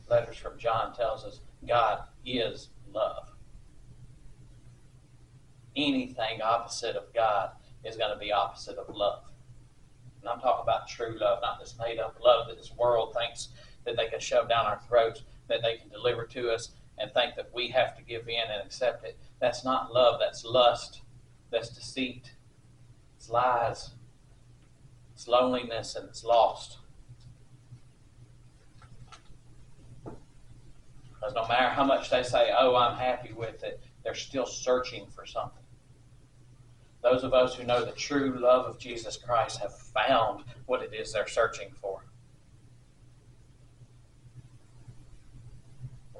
Letters 0.09 0.37
from 0.37 0.57
John 0.57 0.95
tells 0.95 1.25
us 1.25 1.41
God 1.67 2.05
is 2.25 2.69
love. 2.95 3.31
Anything 5.75 6.43
opposite 6.43 6.95
of 6.95 7.12
God 7.12 7.50
is 7.85 7.97
going 7.97 8.12
to 8.12 8.19
be 8.21 8.31
opposite 8.31 8.79
of 8.79 8.95
love. 8.95 9.25
And 10.21 10.29
I'm 10.29 10.38
talking 10.38 10.62
about 10.62 10.87
true 10.87 11.19
love, 11.19 11.41
not 11.43 11.59
this 11.59 11.75
made 11.76 11.99
up 11.99 12.21
love 12.25 12.47
that 12.47 12.57
this 12.57 12.71
world 12.79 13.17
thinks 13.19 13.49
that 13.85 13.97
they 13.97 14.07
can 14.07 14.21
shove 14.21 14.49
down 14.49 14.67
our 14.67 14.79
throats, 14.88 15.23
that 15.49 15.61
they 15.61 15.79
can 15.79 15.88
deliver 15.88 16.25
to 16.26 16.52
us, 16.52 16.69
and 16.99 17.13
think 17.13 17.35
that 17.37 17.51
we 17.55 17.69
have 17.69 17.97
to 17.97 18.03
give 18.03 18.29
in 18.29 18.51
and 18.51 18.65
accept 18.65 19.05
it. 19.05 19.19
That's 19.41 19.65
not 19.65 19.93
love, 19.93 20.21
that's 20.21 20.45
lust, 20.45 21.03
that's 21.51 21.71
deceit, 21.71 22.33
it's 23.17 23.31
lies, 23.31 23.91
it's 25.15 25.29
loneliness, 25.29 25.97
and 25.97 26.09
it's 26.09 26.25
lost. 26.25 26.79
Because 30.05 31.35
no 31.35 31.47
matter 31.47 31.69
how 31.69 31.85
much 31.85 32.11
they 32.11 32.23
say, 32.23 32.51
oh, 32.57 32.75
I'm 32.75 32.97
happy 32.97 33.33
with 33.33 33.63
it, 33.63 33.81
they're 34.03 34.15
still 34.15 34.47
searching 34.47 35.07
for 35.07 35.25
something. 35.25 35.63
Those 37.03 37.25
of 37.25 37.35
us 37.35 37.55
who 37.55 37.65
know 37.65 37.85
the 37.85 37.93
true 37.93 38.39
love 38.41 38.67
of 38.67 38.79
Jesus 38.79 39.17
Christ 39.17 39.61
have 39.61 39.77
found 39.77 40.45
what 40.67 40.83
it 40.83 40.95
is 40.95 41.13
they're 41.13 41.29
searching 41.29 41.71
for. 41.81 42.05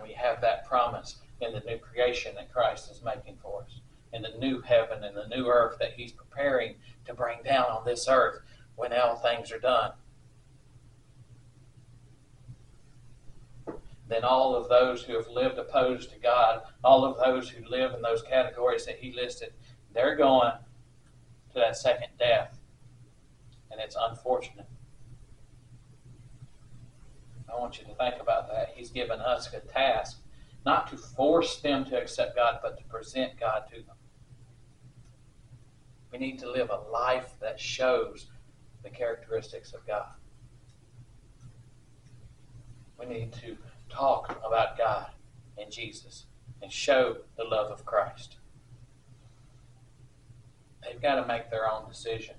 We 0.03 0.13
have 0.15 0.41
that 0.41 0.67
promise 0.67 1.17
in 1.41 1.53
the 1.53 1.61
new 1.61 1.79
creation 1.79 2.35
that 2.37 2.53
Christ 2.53 2.91
is 2.91 3.03
making 3.03 3.39
for 3.43 3.63
us, 3.63 3.81
in 4.13 4.23
the 4.23 4.37
new 4.39 4.61
heaven 4.61 5.05
and 5.05 5.17
the 5.17 5.29
new 5.35 5.47
earth 5.47 5.79
that 5.79 5.93
He's 5.95 6.13
preparing 6.13 6.77
to 7.07 7.15
bring 7.15 7.43
down 7.45 7.67
on 7.67 7.85
this 7.85 8.09
earth 8.09 8.41
when 8.77 8.93
all 8.93 9.17
things 9.17 9.53
are 9.53 9.59
done. 9.59 9.93
Then 14.09 14.25
all 14.25 14.55
of 14.55 14.69
those 14.69 15.03
who 15.03 15.15
have 15.15 15.29
lived 15.29 15.59
opposed 15.59 16.11
to 16.11 16.19
God, 16.19 16.63
all 16.85 17.05
of 17.05 17.17
those 17.19 17.49
who 17.49 17.65
live 17.67 17.95
in 17.95 18.03
those 18.03 18.23
categories 18.23 18.85
that 18.87 18.99
He 18.99 19.13
listed, 19.13 19.53
they're 19.95 20.17
going 20.17 20.53
to 21.53 21.55
that 21.55 21.77
second 21.77 22.09
death. 22.19 22.59
And 23.71 23.81
it's 23.81 23.97
unfortunate. 23.99 24.67
I 27.53 27.59
want 27.59 27.79
you 27.79 27.85
to 27.85 27.95
think 27.95 28.15
about 28.21 28.49
that. 28.49 28.73
He's 28.75 28.91
given 28.91 29.21
us 29.21 29.53
a 29.53 29.61
task 29.61 30.19
not 30.65 30.89
to 30.91 30.97
force 30.97 31.61
them 31.61 31.85
to 31.87 32.01
accept 32.01 32.37
God, 32.37 32.61
but 32.63 32.79
to 32.79 32.85
present 32.85 33.39
God 33.39 33.65
to 33.71 33.77
them. 33.77 33.97
We 36.13 36.19
need 36.19 36.39
to 36.41 36.51
live 36.51 36.71
a 36.71 36.91
life 36.91 37.35
that 37.41 37.59
shows 37.59 38.27
the 38.83 38.91
characteristics 38.91 39.73
of 39.73 39.87
God. 39.87 40.07
We 42.99 43.07
need 43.07 43.33
to 43.35 43.57
talk 43.89 44.41
about 44.47 44.79
God 44.79 45.09
and 45.59 45.71
Jesus 45.71 46.27
and 46.63 46.71
show 46.71 47.17
the 47.37 47.45
love 47.45 47.73
of 47.73 47.85
Christ. 47.85 48.37
They've 50.83 51.01
got 51.01 51.17
to 51.17 51.27
make 51.27 51.51
their 51.51 51.71
own 51.71 51.89
decisions. 51.89 52.39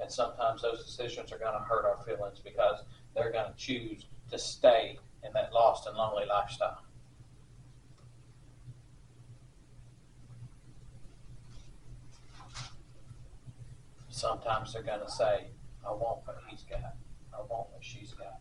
And 0.00 0.10
sometimes 0.10 0.62
those 0.62 0.84
decisions 0.84 1.32
are 1.32 1.38
going 1.38 1.54
to 1.54 1.64
hurt 1.64 1.84
our 1.84 2.04
feelings 2.04 2.38
because 2.38 2.82
they're 3.14 3.32
going 3.32 3.50
to 3.50 3.56
choose 3.56 4.06
to 4.30 4.38
stay 4.38 4.98
in 5.24 5.32
that 5.32 5.52
lost 5.52 5.86
and 5.86 5.96
lonely 5.96 6.24
lifestyle. 6.26 6.82
Sometimes 14.08 14.72
they're 14.72 14.82
going 14.82 15.00
to 15.00 15.10
say, 15.10 15.48
I 15.86 15.90
want 15.90 16.26
what 16.26 16.38
he's 16.48 16.64
got. 16.64 16.96
I 17.32 17.38
want 17.38 17.70
what 17.70 17.84
she's 17.84 18.12
got. 18.12 18.40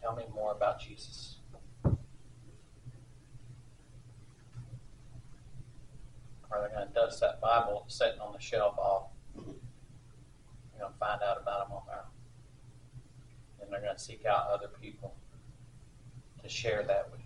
Tell 0.00 0.14
me 0.14 0.24
more 0.32 0.52
about 0.52 0.80
Jesus. 0.80 1.38
Or 1.84 1.96
they're 6.60 6.68
going 6.68 6.86
to 6.86 6.94
dust 6.94 7.20
that 7.20 7.40
Bible 7.40 7.84
sitting 7.88 8.20
on 8.20 8.32
the 8.32 8.38
shelf 8.38 8.78
off. 8.78 9.08
You're 9.34 9.44
going 10.78 10.92
to 10.92 10.98
find 10.98 11.20
out 11.22 11.38
about 11.42 11.66
him 11.66 11.72
on 11.72 11.82
their 11.88 11.96
own. 11.96 12.11
And 13.72 13.80
they're 13.80 13.88
going 13.88 13.96
to 13.96 14.02
seek 14.02 14.26
out 14.26 14.48
other 14.52 14.68
people 14.68 15.14
to 16.42 16.48
share 16.50 16.82
that 16.82 17.10
with. 17.10 17.20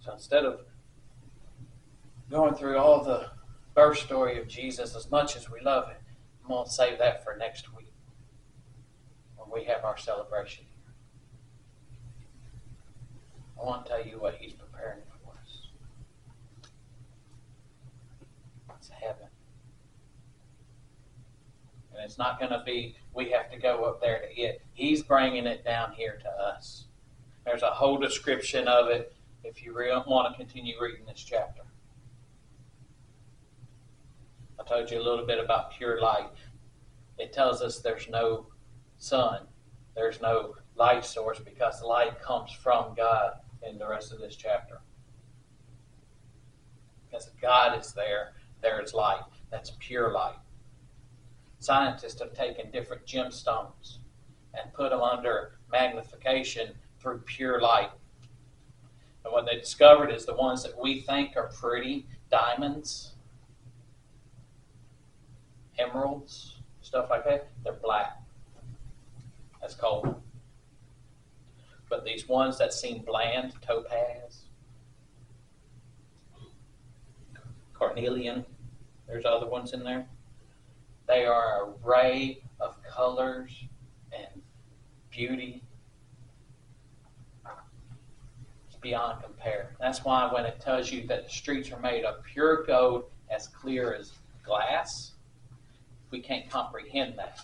So 0.00 0.12
instead 0.12 0.44
of 0.44 0.60
going 2.30 2.54
through 2.54 2.76
all 2.76 3.02
the 3.02 3.30
birth 3.74 3.96
story 3.96 4.38
of 4.38 4.46
Jesus 4.46 4.94
as 4.94 5.10
much 5.10 5.34
as 5.34 5.50
we 5.50 5.60
love 5.62 5.88
it, 5.88 5.96
I'm 6.42 6.50
going 6.50 6.66
to 6.66 6.70
save 6.70 6.98
that 6.98 7.24
for 7.24 7.34
next 7.38 7.74
week 7.74 7.94
when 9.36 9.48
we 9.50 9.66
have 9.68 9.84
our 9.84 9.96
celebration 9.96 10.66
here. 10.68 10.94
I 13.58 13.64
want 13.64 13.86
to 13.86 13.90
tell 13.90 14.06
you 14.06 14.20
what 14.20 14.34
He's 14.34 14.52
preparing 14.52 15.00
for 15.24 15.32
us. 15.32 15.68
Heaven. 18.90 19.28
And 21.94 22.04
it's 22.04 22.18
not 22.18 22.38
going 22.38 22.52
to 22.52 22.62
be, 22.64 22.96
we 23.14 23.30
have 23.30 23.50
to 23.50 23.58
go 23.58 23.84
up 23.84 24.00
there 24.00 24.20
to 24.20 24.40
it. 24.40 24.62
He's 24.72 25.02
bringing 25.02 25.46
it 25.46 25.64
down 25.64 25.92
here 25.92 26.18
to 26.22 26.28
us. 26.28 26.86
There's 27.44 27.62
a 27.62 27.70
whole 27.70 27.96
description 27.96 28.68
of 28.68 28.88
it 28.88 29.14
if 29.44 29.64
you 29.64 29.72
really 29.72 30.02
want 30.06 30.32
to 30.32 30.36
continue 30.36 30.74
reading 30.80 31.06
this 31.06 31.20
chapter. 31.20 31.62
I 34.58 34.64
told 34.64 34.90
you 34.90 35.00
a 35.00 35.02
little 35.02 35.26
bit 35.26 35.42
about 35.42 35.72
pure 35.72 36.00
light. 36.00 36.30
It 37.18 37.32
tells 37.32 37.62
us 37.62 37.78
there's 37.78 38.08
no 38.08 38.46
sun, 38.98 39.46
there's 39.94 40.20
no 40.20 40.54
light 40.76 41.04
source 41.04 41.38
because 41.38 41.82
light 41.82 42.20
comes 42.20 42.52
from 42.52 42.94
God 42.94 43.32
in 43.66 43.78
the 43.78 43.88
rest 43.88 44.12
of 44.12 44.18
this 44.18 44.36
chapter. 44.36 44.80
Because 47.06 47.30
God 47.40 47.78
is 47.78 47.92
there, 47.92 48.32
there 48.62 48.80
is 48.80 48.94
light. 48.94 49.22
That's 49.50 49.72
pure 49.78 50.12
light. 50.12 50.36
Scientists 51.58 52.20
have 52.20 52.32
taken 52.32 52.70
different 52.70 53.06
gemstones 53.06 53.98
and 54.54 54.72
put 54.72 54.90
them 54.90 55.00
under 55.00 55.52
magnification 55.70 56.70
through 56.98 57.18
pure 57.20 57.60
light. 57.60 57.90
And 59.24 59.32
what 59.32 59.46
they 59.46 59.58
discovered 59.58 60.10
is 60.10 60.24
the 60.24 60.34
ones 60.34 60.62
that 60.62 60.78
we 60.80 61.00
think 61.00 61.36
are 61.36 61.50
pretty 61.58 62.06
diamonds, 62.30 63.14
emeralds, 65.78 66.60
stuff 66.80 67.08
like 67.10 67.24
that, 67.24 67.48
they're 67.64 67.72
black. 67.74 68.18
That's 69.60 69.74
cold. 69.74 70.22
But 71.88 72.04
these 72.04 72.28
ones 72.28 72.58
that 72.58 72.72
seem 72.72 73.02
bland, 73.02 73.54
topaz, 73.62 74.45
carnelian, 77.78 78.44
there's 79.06 79.24
other 79.24 79.46
ones 79.46 79.72
in 79.72 79.82
there. 79.82 80.06
They 81.06 81.24
are 81.24 81.64
a 81.64 81.86
ray 81.86 82.42
of 82.60 82.76
colors 82.82 83.50
and 84.12 84.42
beauty 85.10 85.62
It's 88.76 88.82
beyond 88.82 89.22
compare. 89.22 89.74
That's 89.80 90.04
why 90.04 90.30
when 90.32 90.44
it 90.44 90.60
tells 90.60 90.92
you 90.92 91.06
that 91.06 91.24
the 91.24 91.30
streets 91.30 91.72
are 91.72 91.80
made 91.80 92.04
of 92.04 92.22
pure 92.24 92.64
gold 92.64 93.04
as 93.30 93.48
clear 93.48 93.94
as 93.94 94.12
glass, 94.44 95.12
we 96.10 96.20
can't 96.20 96.50
comprehend 96.50 97.18
that. 97.18 97.40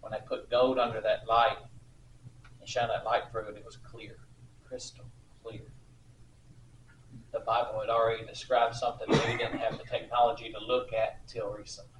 When 0.00 0.10
they 0.12 0.18
put 0.26 0.50
gold 0.50 0.78
under 0.78 1.00
that 1.00 1.28
light 1.28 1.58
and 2.58 2.68
shine 2.68 2.88
that 2.88 3.04
light 3.04 3.30
through 3.30 3.48
it, 3.48 3.56
it 3.56 3.64
was 3.64 3.76
clear, 3.76 4.16
crystal 4.66 5.04
clear. 5.44 5.62
The 7.32 7.40
Bible 7.40 7.80
had 7.80 7.90
already 7.90 8.24
described 8.24 8.74
something 8.74 9.10
that 9.10 9.26
we 9.26 9.36
didn't 9.36 9.58
have 9.58 9.78
the 9.78 9.84
technology 9.84 10.50
to 10.52 10.58
look 10.64 10.92
at 10.92 11.20
until 11.22 11.50
recently. 11.50 11.90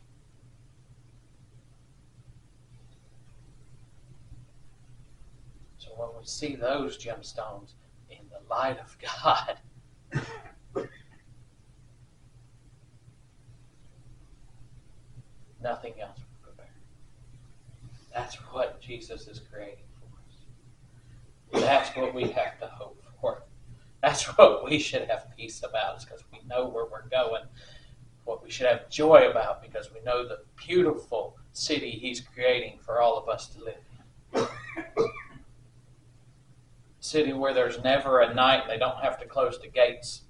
So 5.76 5.90
when 5.96 6.08
we 6.18 6.26
see 6.26 6.56
those 6.56 6.96
gemstones, 6.98 7.74
in 8.10 8.18
the 8.30 8.40
light 8.48 8.78
of 8.78 8.96
God. 9.00 9.58
Nothing 15.62 15.94
else 16.00 16.18
will 16.18 16.48
compare. 16.50 16.70
That's 18.14 18.36
what 18.52 18.80
Jesus 18.80 19.26
is 19.26 19.40
creating 19.52 19.84
for 20.00 20.06
us. 21.58 21.64
That's 21.64 21.96
what 21.96 22.14
we 22.14 22.22
have 22.30 22.58
to 22.60 22.66
hope 22.66 23.02
for. 23.02 23.07
That's 24.08 24.24
what 24.38 24.64
we 24.64 24.78
should 24.78 25.02
have 25.10 25.26
peace 25.36 25.62
about, 25.62 25.98
is 25.98 26.06
because 26.06 26.24
we 26.32 26.40
know 26.48 26.66
where 26.66 26.86
we're 26.86 27.06
going. 27.10 27.42
What 28.24 28.42
we 28.42 28.50
should 28.50 28.66
have 28.66 28.88
joy 28.88 29.28
about, 29.30 29.60
because 29.62 29.90
we 29.92 30.00
know 30.00 30.26
the 30.26 30.38
beautiful 30.56 31.36
city 31.52 31.90
He's 31.90 32.22
creating 32.22 32.78
for 32.82 33.02
all 33.02 33.18
of 33.18 33.28
us 33.28 33.48
to 33.48 33.64
live 33.64 33.74
in 34.32 34.40
A 34.42 35.08
city 37.00 37.34
where 37.34 37.52
there's 37.52 37.82
never 37.84 38.20
a 38.20 38.32
night 38.32 38.64
they 38.66 38.78
don't 38.78 39.02
have 39.02 39.20
to 39.20 39.26
close 39.26 39.58
the 39.60 39.68
gates. 39.68 40.22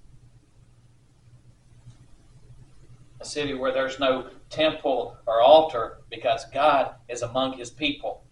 A 3.21 3.25
city 3.25 3.53
where 3.53 3.71
there's 3.71 3.97
no 3.97 4.27
temple 4.49 5.15
or 5.25 5.41
altar 5.41 5.99
because 6.09 6.43
God 6.53 6.95
is 7.07 7.21
among 7.21 7.57
his 7.57 7.69
people. 7.69 8.23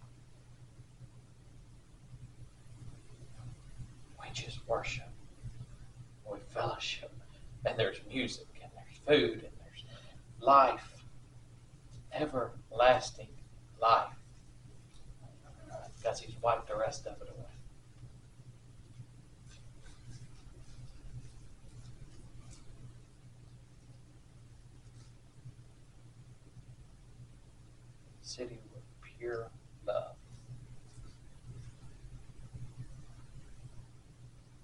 We 4.20 4.30
just 4.34 4.66
worship. 4.66 5.08
Fellowship. 6.58 7.12
And 7.64 7.78
there's 7.78 8.00
music 8.08 8.46
and 8.62 8.70
there's 8.74 8.98
food 9.06 9.44
and 9.44 9.52
there's 9.60 9.84
life. 10.40 11.04
Everlasting 12.12 13.28
life. 13.80 14.14
Because 15.96 16.20
he's 16.20 16.34
wiped 16.42 16.68
the 16.68 16.76
rest 16.76 17.06
of 17.06 17.20
it 17.20 17.28
away. 17.28 17.44
city 28.38 28.58
with 28.72 28.84
pure 29.18 29.50
love. 29.86 30.14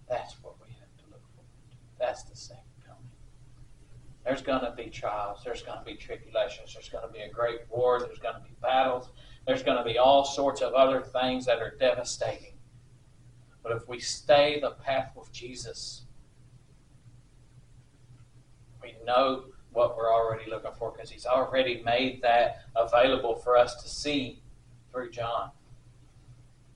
That's 0.08 0.34
what 0.42 0.54
we 0.60 0.72
have 0.74 0.96
to 0.98 1.04
look 1.10 1.22
forward 1.34 1.48
to. 1.70 1.76
That's 1.98 2.22
the 2.24 2.36
second 2.36 2.62
coming. 2.86 3.10
There's 4.24 4.33
going 4.44 4.64
to 4.64 4.72
be 4.76 4.90
trials. 4.90 5.40
There's 5.44 5.62
going 5.62 5.78
to 5.78 5.84
be 5.84 5.96
tribulations. 5.96 6.74
There's 6.74 6.88
going 6.88 7.06
to 7.06 7.12
be 7.12 7.20
a 7.20 7.28
great 7.28 7.60
war. 7.68 7.98
There's 8.00 8.18
going 8.18 8.34
to 8.34 8.40
be 8.40 8.54
battles. 8.62 9.10
There's 9.46 9.62
going 9.62 9.78
to 9.78 9.84
be 9.84 9.98
all 9.98 10.24
sorts 10.24 10.60
of 10.60 10.74
other 10.74 11.02
things 11.02 11.46
that 11.46 11.58
are 11.58 11.74
devastating. 11.78 12.54
But 13.62 13.72
if 13.72 13.88
we 13.88 13.98
stay 13.98 14.60
the 14.60 14.72
path 14.72 15.12
with 15.16 15.32
Jesus, 15.32 16.02
we 18.82 18.94
know 19.06 19.46
what 19.72 19.96
we're 19.96 20.12
already 20.12 20.48
looking 20.48 20.72
for 20.78 20.92
because 20.92 21.10
he's 21.10 21.26
already 21.26 21.82
made 21.82 22.22
that 22.22 22.58
available 22.76 23.34
for 23.36 23.56
us 23.56 23.82
to 23.82 23.88
see 23.88 24.42
through 24.92 25.10
John, 25.10 25.50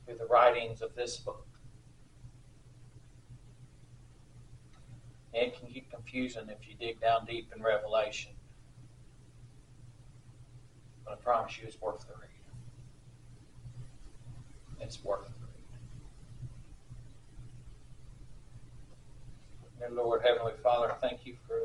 through 0.06 0.18
the 0.18 0.26
writings 0.26 0.82
of 0.82 0.94
this 0.94 1.18
book. 1.18 1.47
It 5.38 5.58
can 5.58 5.72
get 5.72 5.88
confusing 5.90 6.48
if 6.48 6.68
you 6.68 6.74
dig 6.74 7.00
down 7.00 7.24
deep 7.24 7.52
in 7.54 7.62
Revelation. 7.62 8.32
But 11.04 11.12
I 11.12 11.16
promise 11.16 11.56
you 11.58 11.66
it's 11.66 11.80
worth 11.80 12.00
the 12.00 12.14
read. 12.14 12.28
It's 14.80 15.04
worth 15.04 15.26
the 15.26 15.32
read. 19.80 19.90
Dear 19.90 19.90
Lord, 19.90 20.22
Heavenly 20.24 20.54
Father, 20.60 20.92
thank 21.00 21.24
you 21.24 21.36
for 21.46 21.60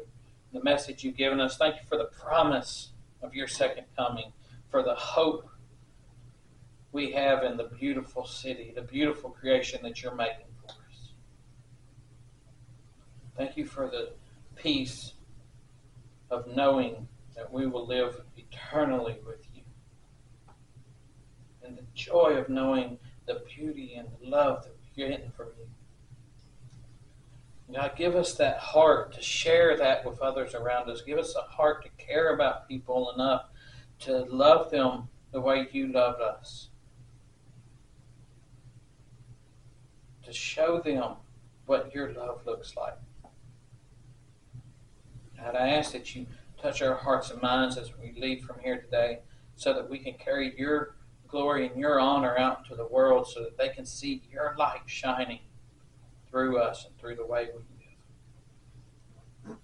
the 0.53 0.63
message 0.63 1.03
you've 1.03 1.17
given 1.17 1.39
us. 1.39 1.57
Thank 1.57 1.75
you 1.77 1.81
for 1.87 1.97
the 1.97 2.05
promise 2.05 2.91
of 3.23 3.33
your 3.33 3.47
second 3.47 3.85
coming, 3.97 4.33
for 4.69 4.83
the 4.83 4.93
hope 4.93 5.49
we 6.91 7.11
have 7.13 7.43
in 7.43 7.57
the 7.57 7.63
beautiful 7.63 8.27
city, 8.27 8.71
the 8.75 8.83
beautiful 8.83 9.31
creation 9.31 9.79
that 9.81 10.03
you're 10.03 10.13
making. 10.13 10.52
Thank 13.37 13.57
you 13.57 13.65
for 13.65 13.87
the 13.87 14.11
peace 14.55 15.13
of 16.29 16.47
knowing 16.47 17.07
that 17.35 17.51
we 17.51 17.65
will 17.65 17.85
live 17.87 18.21
eternally 18.37 19.17
with 19.25 19.47
you. 19.53 19.63
And 21.63 21.77
the 21.77 21.85
joy 21.93 22.35
of 22.37 22.49
knowing 22.49 22.99
the 23.25 23.41
beauty 23.55 23.95
and 23.95 24.07
the 24.07 24.29
love 24.29 24.63
that 24.63 24.73
we're 24.73 25.07
getting 25.07 25.31
from 25.31 25.47
you. 25.57 25.67
God, 27.73 27.93
give 27.95 28.15
us 28.15 28.35
that 28.35 28.59
heart 28.59 29.13
to 29.13 29.21
share 29.21 29.75
that 29.77 30.05
with 30.05 30.19
others 30.21 30.53
around 30.53 30.91
us. 30.91 31.01
Give 31.01 31.17
us 31.17 31.35
a 31.35 31.41
heart 31.41 31.83
to 31.83 31.89
care 32.03 32.35
about 32.35 32.67
people 32.67 33.11
enough 33.15 33.45
to 34.01 34.19
love 34.25 34.69
them 34.69 35.07
the 35.31 35.41
way 35.41 35.67
you 35.71 35.87
loved 35.87 36.21
us. 36.21 36.67
to 40.23 40.33
show 40.33 40.79
them 40.79 41.15
what 41.65 41.93
your 41.93 42.13
love 42.13 42.41
looks 42.45 42.75
like. 42.75 42.97
God, 45.43 45.55
I 45.57 45.69
ask 45.69 45.91
that 45.91 46.15
you 46.15 46.25
touch 46.61 46.81
our 46.81 46.95
hearts 46.95 47.29
and 47.29 47.41
minds 47.41 47.77
as 47.77 47.91
we 47.97 48.13
leave 48.17 48.45
from 48.45 48.59
here 48.63 48.79
today 48.79 49.19
so 49.55 49.73
that 49.73 49.89
we 49.89 49.99
can 49.99 50.13
carry 50.13 50.57
your 50.57 50.95
glory 51.27 51.67
and 51.67 51.77
your 51.77 51.99
honor 51.99 52.37
out 52.37 52.59
into 52.59 52.75
the 52.75 52.87
world 52.87 53.27
so 53.27 53.41
that 53.41 53.57
they 53.57 53.67
can 53.67 53.85
see 53.85 54.21
your 54.31 54.55
light 54.57 54.83
shining 54.85 55.39
through 56.29 56.59
us 56.59 56.85
and 56.85 56.97
through 56.97 57.15
the 57.15 57.25
way 57.25 57.49
we 57.53 57.61
live. 59.49 59.57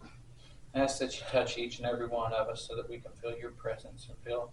I 0.75 0.81
ask 0.81 0.99
that 0.99 1.17
you 1.17 1.25
touch 1.31 1.57
each 1.57 1.77
and 1.77 1.87
every 1.87 2.07
one 2.07 2.33
of 2.33 2.49
us 2.49 2.67
so 2.67 2.75
that 2.75 2.89
we 2.89 2.97
can 2.97 3.11
feel 3.21 3.37
your 3.37 3.51
presence 3.51 4.07
and 4.09 4.17
feel, 4.25 4.51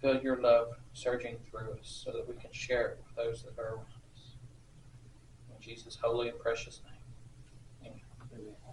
feel 0.00 0.22
your 0.22 0.40
love 0.40 0.68
surging 0.94 1.36
through 1.50 1.72
us 1.72 2.02
so 2.04 2.12
that 2.12 2.26
we 2.26 2.34
can 2.40 2.50
share 2.50 2.88
it 2.88 2.98
with 3.04 3.26
those 3.26 3.42
that 3.42 3.58
are 3.60 3.74
around 3.74 3.86
us. 4.14 4.36
In 5.54 5.60
Jesus' 5.60 5.98
holy 6.02 6.30
and 6.30 6.38
precious 6.38 6.80
name. 6.86 6.91